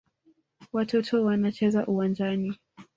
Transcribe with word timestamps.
Watoto 0.73 1.21
wanacheza 1.23 1.85
uwanjani. 1.87 2.55